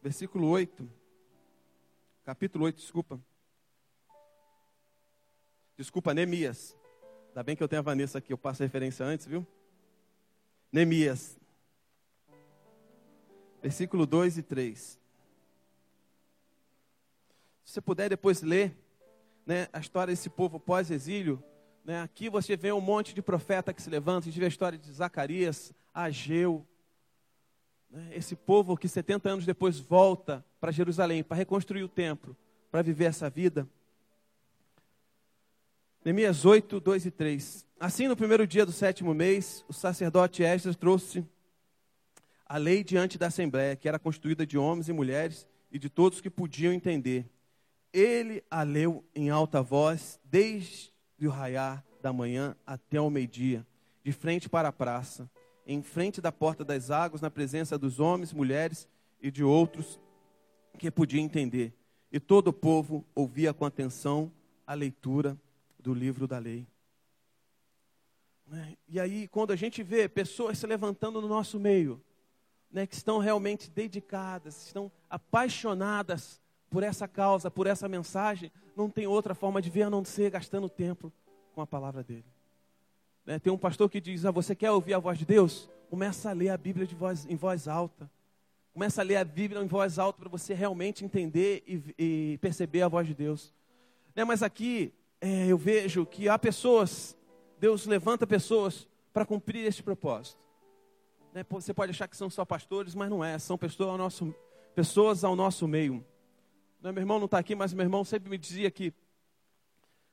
[0.00, 0.88] versículo 8,
[2.30, 3.20] capítulo 8, desculpa.
[5.76, 6.76] Desculpa, Neemias.
[7.30, 9.44] Ainda bem que eu tenho a Vanessa aqui, eu passo a referência antes, viu?
[10.70, 11.40] Neemias,
[13.60, 14.78] versículo 2 e 3.
[17.64, 18.78] Se você puder depois ler
[19.44, 21.42] né, a história desse povo pós-exílio,
[21.84, 24.48] né, aqui você vê um monte de profeta que se levanta, a gente vê a
[24.48, 26.64] história de Zacarias, Ageu,
[27.90, 32.36] né, esse povo que 70 anos depois volta para Jerusalém para reconstruir o templo,
[32.70, 33.66] para viver essa vida.
[36.04, 37.66] Neemias 8, 2 e 3.
[37.78, 41.24] Assim, no primeiro dia do sétimo mês, o sacerdote Esdras trouxe
[42.46, 46.20] a lei diante da assembleia, que era constituída de homens e mulheres e de todos
[46.20, 47.30] que podiam entender.
[47.92, 53.66] Ele a leu em alta voz, desde o raiar da manhã até o meio-dia,
[54.02, 55.30] de frente para a praça,
[55.66, 58.88] em frente da porta das águas, na presença dos homens, mulheres
[59.20, 60.00] e de outros
[60.78, 61.72] que podiam entender.
[62.12, 64.32] E todo o povo ouvia com atenção
[64.66, 65.36] a leitura
[65.78, 66.66] do livro da lei.
[68.46, 68.76] Né?
[68.88, 72.02] E aí, quando a gente vê pessoas se levantando no nosso meio,
[72.70, 79.06] né, que estão realmente dedicadas, estão apaixonadas por essa causa, por essa mensagem, não tem
[79.06, 81.12] outra forma de ver a não ser gastando tempo
[81.54, 82.24] com a palavra dele.
[83.24, 83.38] Né?
[83.38, 85.68] Tem um pastor que diz: ah, Você quer ouvir a voz de Deus?
[85.88, 88.10] Começa a ler a Bíblia voz, em voz alta.
[88.72, 92.82] Começa a ler a Bíblia em voz alta para você realmente entender e, e, perceber
[92.82, 93.52] a voz de Deus.
[94.14, 94.24] Né?
[94.24, 97.16] Mas aqui é, eu vejo que há pessoas,
[97.58, 100.38] Deus levanta pessoas para cumprir este propósito.
[101.34, 101.44] Né?
[101.50, 104.34] Você pode achar que são só pastores, mas não é, são pessoas ao nosso,
[104.74, 106.04] pessoas ao nosso meio.
[106.80, 108.94] Meu irmão não está aqui, mas meu irmão sempre me dizia que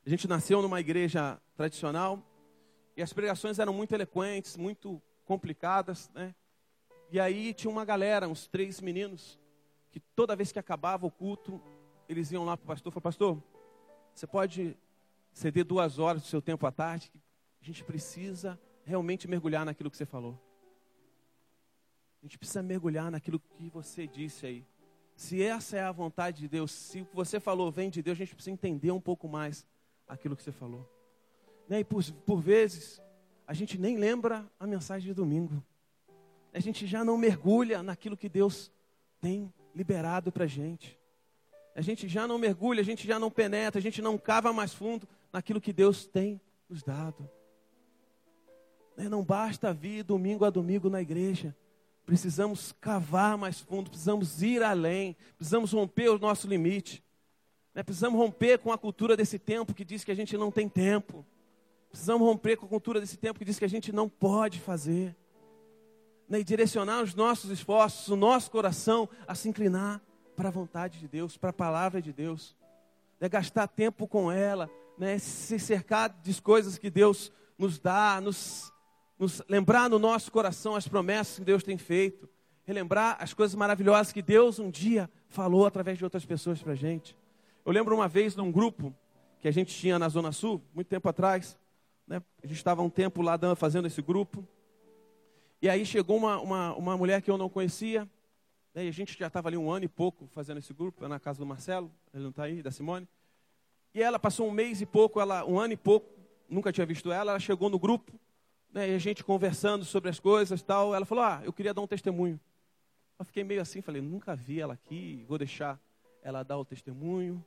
[0.05, 2.23] a gente nasceu numa igreja tradicional
[2.95, 6.33] E as pregações eram muito eloquentes, muito complicadas, né?
[7.09, 9.39] E aí tinha uma galera, uns três meninos,
[9.91, 11.61] que toda vez que acabava o culto,
[12.07, 13.43] eles iam lá para o pastor e falavam, pastor,
[14.13, 14.77] você pode
[15.31, 17.11] ceder duas horas do seu tempo à tarde?
[17.61, 20.39] A gente precisa realmente mergulhar naquilo que você falou.
[22.21, 24.65] A gente precisa mergulhar naquilo que você disse aí.
[25.15, 28.35] Se essa é a vontade de Deus, se você falou vem de Deus, a gente
[28.35, 29.65] precisa entender um pouco mais
[30.07, 30.87] aquilo que você falou.
[31.67, 31.79] Né?
[31.79, 33.01] E por, por vezes,
[33.45, 35.63] a gente nem lembra a mensagem de domingo.
[36.53, 38.71] A gente já não mergulha naquilo que Deus
[39.19, 40.97] tem liberado para a gente.
[41.75, 44.73] A gente já não mergulha, a gente já não penetra, a gente não cava mais
[44.73, 47.29] fundo naquilo que Deus tem nos dado.
[48.97, 49.07] Né?
[49.07, 51.55] Não basta vir domingo a domingo na igreja.
[52.03, 57.03] Precisamos cavar mais fundo, precisamos ir além, precisamos romper o nosso limite.
[57.75, 57.83] Né?
[57.83, 61.23] Precisamos romper com a cultura desse tempo que diz que a gente não tem tempo.
[61.89, 65.15] Precisamos romper com a cultura desse tempo que diz que a gente não pode fazer.
[66.29, 66.39] Né?
[66.39, 70.01] E direcionar os nossos esforços, o nosso coração a se inclinar
[70.35, 72.55] para a vontade de Deus, para a palavra de Deus.
[73.19, 73.27] Né?
[73.27, 75.17] Gastar tempo com ela, né?
[75.17, 78.71] se cercar de coisas que Deus nos dá, nos,
[79.17, 82.29] nos lembrar no nosso coração as promessas que Deus tem feito,
[82.65, 86.75] relembrar as coisas maravilhosas que Deus um dia falou através de outras pessoas para a
[86.75, 87.17] gente.
[87.65, 88.93] Eu lembro uma vez num grupo
[89.41, 91.57] que a gente tinha na Zona Sul, muito tempo atrás,
[92.07, 92.21] né?
[92.43, 94.47] a gente estava um tempo lá fazendo esse grupo,
[95.61, 98.07] e aí chegou uma, uma, uma mulher que eu não conhecia,
[98.73, 98.85] né?
[98.85, 101.39] e a gente já estava ali um ano e pouco fazendo esse grupo, na casa
[101.39, 103.07] do Marcelo, ele não está aí, da Simone,
[103.93, 106.07] e ela passou um mês e pouco, ela, um ano e pouco,
[106.47, 108.13] nunca tinha visto ela, ela chegou no grupo,
[108.71, 111.81] né, e a gente conversando sobre as coisas tal, ela falou, ah, eu queria dar
[111.81, 112.39] um testemunho.
[113.17, 115.79] Eu fiquei meio assim, falei, nunca vi ela aqui, vou deixar
[116.21, 117.43] ela dar o testemunho.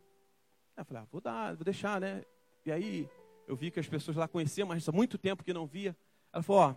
[0.76, 2.24] Eu falei, ah, vou dar, vou deixar, né?
[2.66, 3.08] E aí
[3.46, 5.96] eu vi que as pessoas lá conheciam, mas há muito tempo que não via.
[6.32, 6.74] Ela falou, ó,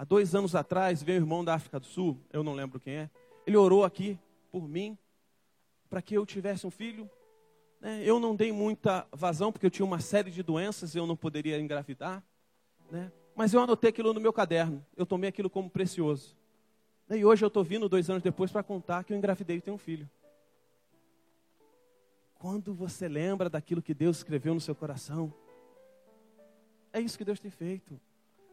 [0.00, 2.94] há dois anos atrás veio um irmão da África do Sul, eu não lembro quem
[2.94, 3.10] é,
[3.46, 4.18] ele orou aqui
[4.50, 4.96] por mim,
[5.90, 7.08] para que eu tivesse um filho,
[7.78, 8.02] né?
[8.02, 11.16] Eu não dei muita vazão, porque eu tinha uma série de doenças e eu não
[11.16, 12.24] poderia engravidar.
[12.90, 13.12] Né?
[13.34, 14.84] Mas eu anotei aquilo no meu caderno.
[14.96, 16.34] Eu tomei aquilo como precioso.
[17.10, 19.74] E hoje eu estou vindo, dois anos depois, para contar que eu engravidei e tenho
[19.74, 20.08] um filho.
[22.34, 25.32] Quando você lembra daquilo que Deus escreveu no seu coração,
[26.90, 28.00] é isso que Deus tem feito.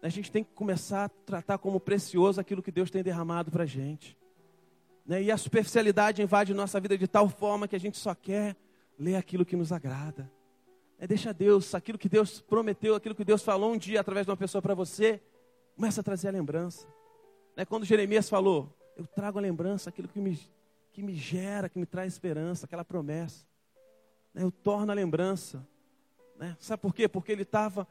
[0.01, 3.63] A gente tem que começar a tratar como precioso aquilo que Deus tem derramado para
[3.63, 4.17] a gente.
[5.05, 5.23] Né?
[5.23, 8.55] E a superficialidade invade nossa vida de tal forma que a gente só quer
[8.97, 10.31] Lê aquilo que nos agrada.
[10.97, 14.31] É, deixa Deus, aquilo que Deus prometeu, aquilo que Deus falou um dia através de
[14.31, 15.21] uma pessoa para você,
[15.75, 16.87] começa a trazer a lembrança.
[17.55, 20.39] É, quando Jeremias falou, eu trago a lembrança, aquilo que me,
[20.91, 23.45] que me gera, que me traz esperança, aquela promessa.
[24.33, 25.65] É, eu torno a lembrança.
[26.35, 26.57] Né?
[26.59, 27.07] Sabe por quê?
[27.07, 27.87] Porque ele estava,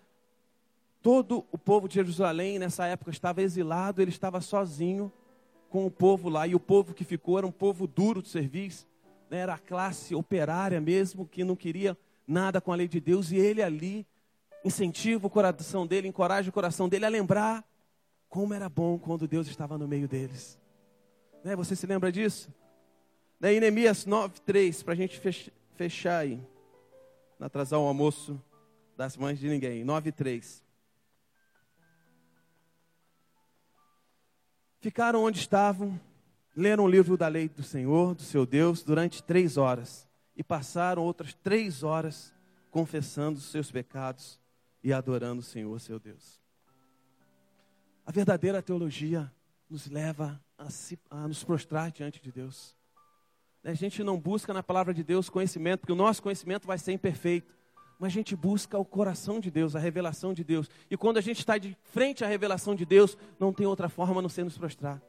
[1.07, 5.13] todo o povo de Jerusalém nessa época estava exilado, ele estava sozinho
[5.71, 8.89] com o povo lá, e o povo que ficou era um povo duro de serviço
[9.31, 13.31] né, era a classe operária mesmo, que não queria nada com a lei de Deus,
[13.31, 14.05] e ele ali
[14.65, 17.65] incentiva o coração dele, encoraja o coração dele a lembrar
[18.29, 20.59] como era bom quando Deus estava no meio deles.
[21.45, 22.53] Né, você se lembra disso?
[23.39, 25.21] Né, em Neemias 9,3, para a gente
[25.77, 26.43] fechar aí,
[27.39, 28.43] não atrasar o almoço
[28.97, 29.85] das mães de ninguém.
[29.85, 30.66] 9,3.
[34.87, 36.01] Ficaram onde estavam
[36.57, 41.03] leram o livro da lei do Senhor, do seu Deus, durante três horas e passaram
[41.03, 42.33] outras três horas
[42.71, 44.39] confessando os seus pecados
[44.85, 46.41] e adorando o Senhor, seu Deus.
[48.07, 49.29] A verdadeira teologia
[49.69, 52.77] nos leva a, se, a nos prostrar diante de Deus.
[53.65, 56.93] A gente não busca na palavra de Deus conhecimento, porque o nosso conhecimento vai ser
[56.93, 57.56] imperfeito.
[57.99, 60.69] Mas a gente busca o coração de Deus, a revelação de Deus.
[60.91, 64.19] E quando a gente está de frente à revelação de Deus, não tem outra forma
[64.19, 65.01] a não ser nos prostrar.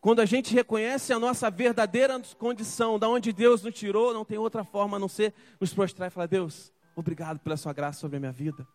[0.00, 4.38] Quando a gente reconhece a nossa verdadeira condição, da onde Deus nos tirou, não tem
[4.38, 8.16] outra forma a não ser nos prostrar e falar: Deus, obrigado pela sua graça sobre
[8.16, 8.66] a minha vida.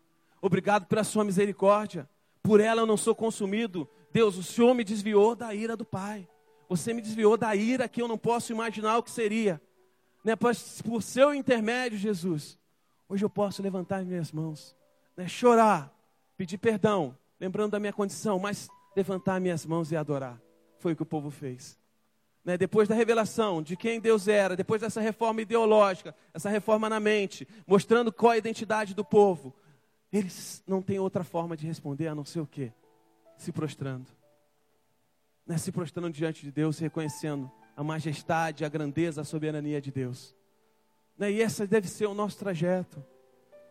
[0.41, 2.07] Obrigado pela sua misericórdia.
[2.43, 3.89] Por ela eu não sou consumido.
[4.11, 6.27] Deus, o Senhor me desviou da ira do Pai.
[6.69, 9.59] Você me desviou da ira que eu não posso imaginar o que seria.
[10.23, 10.35] Né?
[10.35, 12.59] Por seu intermédio, Jesus,
[13.07, 14.75] hoje eu posso levantar minhas mãos,
[15.15, 15.27] né?
[15.27, 15.93] chorar,
[16.37, 20.39] pedir perdão, lembrando da minha condição, mas levantar minhas mãos e adorar
[20.79, 21.77] foi o que o povo fez.
[22.43, 22.57] Né?
[22.57, 27.47] Depois da revelação de quem Deus era, depois dessa reforma ideológica, essa reforma na mente,
[27.65, 29.53] mostrando qual a identidade do povo,
[30.13, 32.71] eles não têm outra forma de responder a não ser o quê?
[33.35, 34.07] Se prostrando.
[35.45, 35.57] Né?
[35.57, 40.35] Se prostrando diante de Deus, reconhecendo a majestade, a grandeza, a soberania de Deus.
[41.17, 41.31] Né?
[41.31, 43.03] E esse deve ser o nosso trajeto.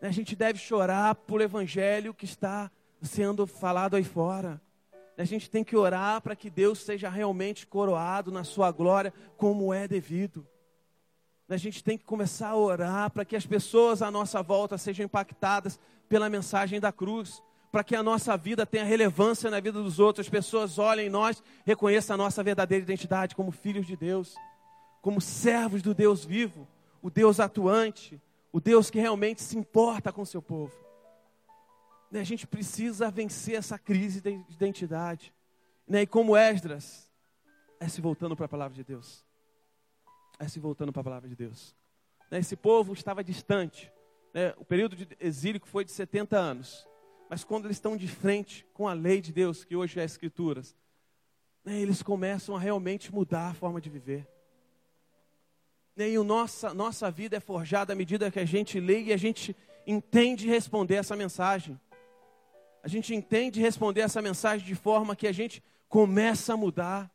[0.01, 0.07] Né?
[0.09, 2.71] A gente deve chorar pelo evangelho que está
[3.19, 4.59] anda falado aí fora.
[5.17, 9.73] A gente tem que orar para que Deus seja realmente coroado na sua glória, como
[9.73, 10.45] é devido.
[11.47, 15.05] A gente tem que começar a orar para que as pessoas à nossa volta sejam
[15.05, 15.79] impactadas
[16.09, 20.25] pela mensagem da cruz, para que a nossa vida tenha relevância na vida dos outros,
[20.25, 24.35] as pessoas olhem em nós, reconheçam a nossa verdadeira identidade como filhos de Deus,
[25.01, 26.67] como servos do Deus vivo,
[27.05, 28.19] o Deus atuante,
[28.51, 30.73] o Deus que realmente se importa com o seu povo.
[32.09, 35.31] Né, a gente precisa vencer essa crise de identidade.
[35.87, 36.01] Né?
[36.01, 37.07] E como Esdras,
[37.79, 39.23] é se voltando para a palavra de Deus.
[40.39, 41.75] É se voltando para a palavra de Deus.
[42.31, 42.39] Né?
[42.39, 43.93] Esse povo estava distante.
[44.33, 44.55] Né?
[44.57, 46.87] O período de exílio foi de 70 anos.
[47.29, 50.75] Mas quando eles estão de frente com a lei de Deus, que hoje é Escrituras,
[51.63, 54.27] eles começam a realmente mudar a forma de viver.
[55.97, 59.17] E a nossa, nossa vida é forjada à medida que a gente lê e a
[59.17, 59.55] gente
[59.87, 61.79] entende responder essa mensagem
[62.85, 67.11] a gente entende responder essa mensagem de forma que a gente começa a mudar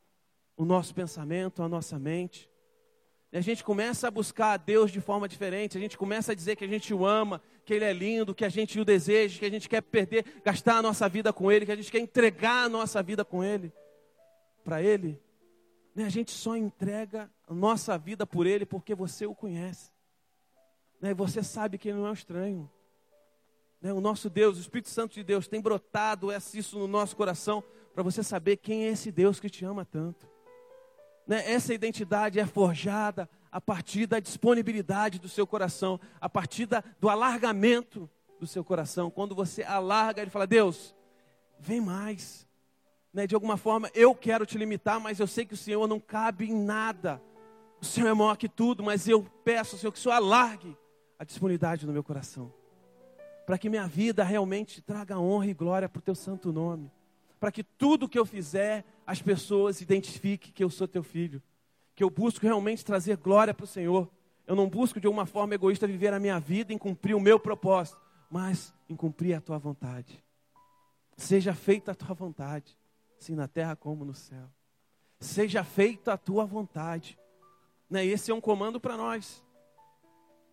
[0.56, 2.50] o nosso pensamento, a nossa mente.
[3.32, 6.34] E a gente começa a buscar a Deus de forma diferente, a gente começa a
[6.34, 9.38] dizer que a gente o ama, que Ele é lindo, que a gente o deseja,
[9.38, 12.00] que a gente quer perder, gastar a nossa vida com Ele, que a gente quer
[12.00, 13.72] entregar a nossa vida com Ele,
[14.64, 15.22] para Ele.
[15.94, 16.04] Né?
[16.04, 19.92] A gente só entrega a nossa vida por Ele porque você o conhece.
[21.00, 21.14] Né?
[21.14, 22.70] Você sabe que Ele não é um estranho.
[23.80, 23.92] Né?
[23.92, 27.62] O nosso Deus, o Espírito Santo de Deus, tem brotado isso no nosso coração
[27.94, 30.28] para você saber quem é esse Deus que te ama tanto.
[31.26, 31.50] Né?
[31.50, 37.08] Essa identidade é forjada a partir da disponibilidade do seu coração, a partir da, do
[37.08, 39.10] alargamento do seu coração.
[39.10, 40.94] Quando você alarga, ele fala: Deus,
[41.58, 42.48] vem mais.
[43.12, 43.26] Né?
[43.26, 46.50] De alguma forma, eu quero te limitar, mas eu sei que o Senhor não cabe
[46.50, 47.20] em nada.
[47.80, 50.76] O Senhor é maior que tudo, mas eu peço, Senhor, que o Senhor alargue
[51.18, 52.52] a disponibilidade no meu coração
[53.50, 56.88] para que minha vida realmente traga honra e glória para o teu santo nome.
[57.40, 61.42] Para que tudo que eu fizer, as pessoas identifiquem que eu sou teu filho.
[61.96, 64.08] Que eu busco realmente trazer glória para o Senhor.
[64.46, 67.40] Eu não busco de alguma forma egoísta viver a minha vida em cumprir o meu
[67.40, 70.22] propósito, mas em cumprir a tua vontade.
[71.16, 72.78] Seja feita a tua vontade,
[73.20, 74.50] assim na terra como no céu.
[75.20, 77.18] Seja feita a tua vontade.
[77.88, 78.04] Né?
[78.06, 79.44] Esse é um comando para nós.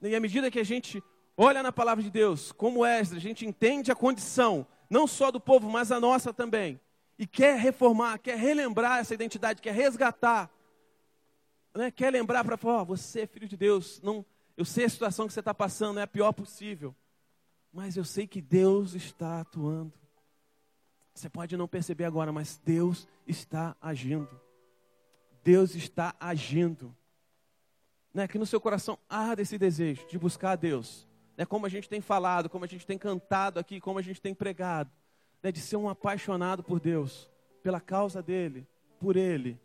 [0.01, 1.01] E à medida que a gente
[1.37, 5.39] olha na palavra de Deus, como Esdras, a gente entende a condição, não só do
[5.39, 6.77] povo, mas a nossa também.
[7.17, 10.51] E quer reformar, quer relembrar essa identidade, quer resgatar.
[11.73, 11.89] Né?
[11.89, 14.01] Quer lembrar para falar, oh, você é filho de Deus.
[14.03, 14.25] Não,
[14.57, 16.93] eu sei a situação que você está passando, é a pior possível.
[17.71, 19.93] Mas eu sei que Deus está atuando.
[21.19, 24.29] Você pode não perceber agora, mas Deus está agindo.
[25.43, 26.95] Deus está agindo.
[28.13, 28.27] Né?
[28.27, 31.87] Que no seu coração arda esse desejo de buscar a Deus né, como a gente
[31.87, 34.89] tem falado, como a gente tem cantado aqui, como a gente tem pregado,
[35.41, 37.29] né, de ser um apaixonado por Deus,
[37.61, 38.67] pela causa dele,
[38.99, 39.59] por ele.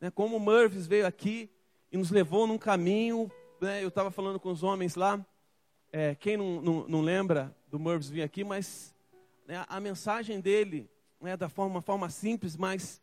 [0.00, 1.50] Né, como o Murphys veio aqui
[1.90, 5.24] e nos levou num caminho, né, eu estava falando com os homens lá,
[5.92, 8.94] é, quem não, não, não, lembra do Murphys vir aqui, mas
[9.46, 10.88] né, a mensagem dele,
[11.20, 13.00] né, da forma, forma simples, mas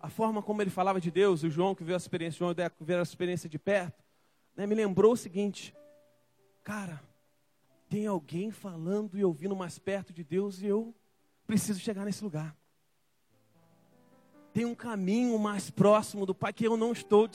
[0.00, 2.84] a forma como ele falava de Deus, o João que veio a experiência, João que
[2.84, 4.02] veio a experiência de perto,
[4.56, 5.74] né, me lembrou o seguinte,
[6.62, 7.02] cara,
[7.88, 10.94] tem alguém falando e ouvindo mais perto de Deus e eu
[11.46, 12.56] preciso chegar nesse lugar.
[14.52, 17.28] Tem um caminho mais próximo do Pai que eu não estou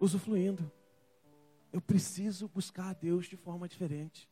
[0.00, 0.70] usufruindo.
[1.72, 4.28] Eu preciso buscar a Deus de forma diferente.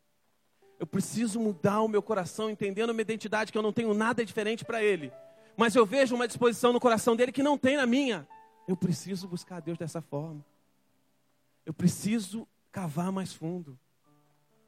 [0.79, 4.25] Eu preciso mudar o meu coração, entendendo a minha identidade, que eu não tenho nada
[4.25, 5.13] diferente para Ele.
[5.57, 8.27] Mas eu vejo uma disposição no coração dele que não tem na minha.
[8.67, 10.45] Eu preciso buscar a Deus dessa forma.
[11.65, 13.79] Eu preciso cavar mais fundo.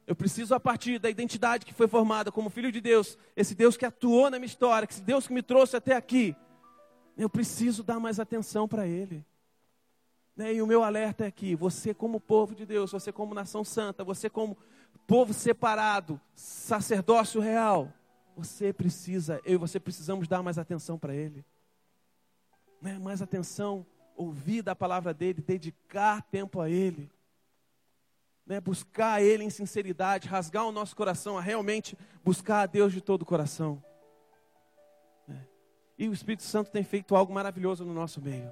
[0.05, 3.75] Eu preciso, a partir da identidade que foi formada como filho de Deus, esse Deus
[3.75, 6.33] que atuou na minha história, esse Deus que me trouxe até aqui,
[7.17, 9.25] eu preciso dar mais atenção para Ele.
[10.37, 13.65] Né, e o meu alerta é aqui: você, como povo de Deus, você, como nação
[13.65, 14.55] santa, você, como
[14.97, 17.91] povo separado, sacerdócio real,
[18.35, 21.45] você precisa, eu e você precisamos dar mais atenção para Ele.
[22.81, 27.09] Né, mais atenção, ouvir da palavra dEle, dedicar tempo a Ele
[28.47, 33.01] né, buscar Ele em sinceridade, rasgar o nosso coração a realmente buscar a Deus de
[33.01, 33.83] todo o coração.
[35.27, 35.45] Né?
[35.97, 38.49] E o Espírito Santo tem feito algo maravilhoso no nosso meio.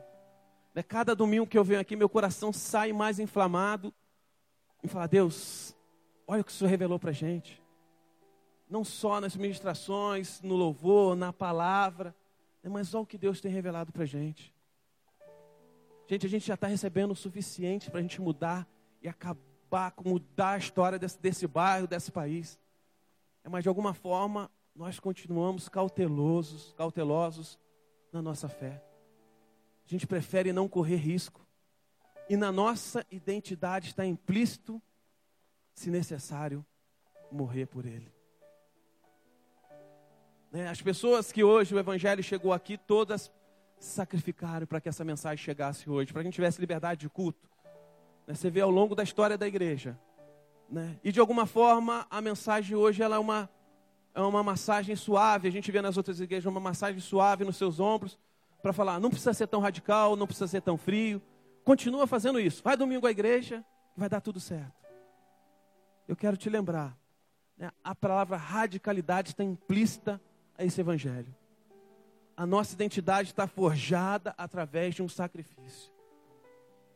[0.74, 3.93] Né, cada domingo que eu venho aqui, meu coração sai mais inflamado
[4.84, 5.74] e fala: Deus,
[6.28, 7.61] olha o que o Senhor revelou para a gente.
[8.69, 12.15] Não só nas ministrações, no louvor, na palavra,
[12.63, 14.53] né, mas olha o que Deus tem revelado para a gente.
[16.07, 18.67] Gente, a gente já está recebendo o suficiente para a gente mudar
[19.01, 19.45] e acabar
[20.03, 22.57] mudar a história desse, desse bairro, desse país.
[23.43, 27.59] É, mas de alguma forma, nós continuamos cautelosos, cautelosos
[28.11, 28.82] na nossa fé.
[29.86, 31.45] A gente prefere não correr risco.
[32.30, 34.82] E na nossa identidade está implícito,
[35.76, 36.65] se necessário,
[37.32, 38.11] morrer por Ele.
[40.51, 40.69] Né?
[40.69, 43.32] As pessoas que hoje o Evangelho chegou aqui, todas
[43.78, 47.49] sacrificaram para que essa mensagem chegasse hoje, para que a gente tivesse liberdade de culto.
[48.26, 48.34] Né?
[48.34, 49.99] Você vê ao longo da história da igreja.
[50.69, 50.97] Né?
[51.03, 53.49] E de alguma forma, a mensagem hoje ela é uma,
[54.13, 55.49] é uma massagem suave.
[55.49, 58.17] A gente vê nas outras igrejas uma massagem suave nos seus ombros,
[58.61, 61.21] para falar: não precisa ser tão radical, não precisa ser tão frio.
[61.65, 62.63] Continua fazendo isso.
[62.63, 63.63] Vai domingo à igreja,
[63.95, 64.84] vai dar tudo certo.
[66.08, 66.97] Eu quero te lembrar:
[67.58, 67.72] né?
[67.84, 70.22] a palavra radicalidade está implícita
[70.58, 71.34] a esse evangelho.
[72.38, 75.91] A nossa identidade está forjada através de um sacrifício.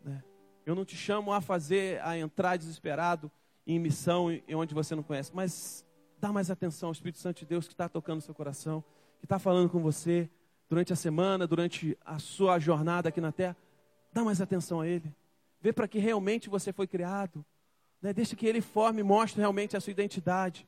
[0.03, 0.22] Né?
[0.66, 3.32] Eu não te chamo a fazer, a entrar desesperado
[3.66, 5.86] em missão em onde você não conhece, mas
[6.20, 8.84] dá mais atenção ao Espírito Santo de Deus que está tocando seu coração,
[9.20, 10.30] que está falando com você
[10.68, 13.55] durante a semana, durante a sua jornada aqui na terra.
[14.12, 15.14] Dá mais atenção a Ele.
[15.62, 17.45] Vê para que realmente você foi criado.
[18.01, 18.13] Né?
[18.13, 20.67] Deixa que Ele forme e mostre realmente a sua identidade.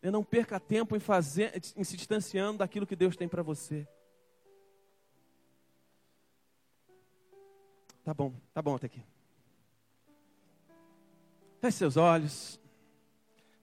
[0.00, 0.10] Né?
[0.10, 3.86] Não perca tempo em, fazer, em se distanciando daquilo que Deus tem para você.
[8.04, 9.02] Tá bom, tá bom até aqui.
[11.60, 12.60] Feche seus olhos.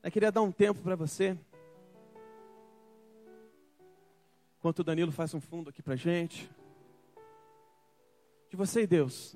[0.01, 1.37] Eu queria dar um tempo para você.
[4.57, 6.49] Enquanto o Danilo faz um fundo aqui para gente.
[8.49, 9.35] De você e Deus.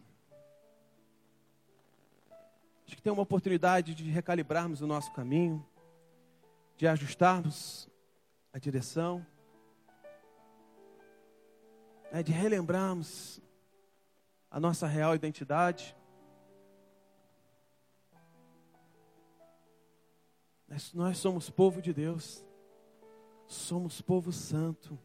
[2.86, 5.65] Acho que tem uma oportunidade de recalibrarmos o nosso caminho.
[6.77, 7.89] De ajustarmos
[8.51, 9.25] a direção.
[12.11, 13.41] É de relembrarmos
[14.51, 15.95] a nossa real identidade.
[20.93, 22.43] Nós somos povo de Deus,
[23.47, 24.97] somos povo santo.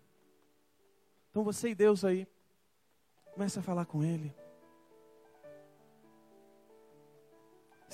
[1.30, 2.26] Então você e Deus aí,
[3.32, 4.34] comece a falar com Ele.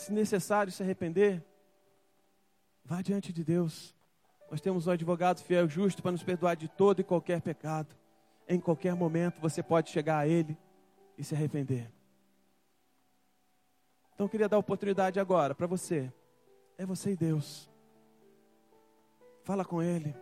[0.05, 1.43] Se necessário se arrepender,
[2.85, 3.95] vá diante de Deus.
[4.51, 7.97] Nós temos um advogado fiel e justo para nos perdoar de todo e qualquer pecado.
[8.47, 10.59] Em qualquer momento você pode chegar a Ele
[11.17, 11.91] e se arrepender.
[14.13, 16.13] Então eu queria dar oportunidade agora para você
[16.77, 17.71] é você e Deus.
[19.43, 20.15] Fala com Ele.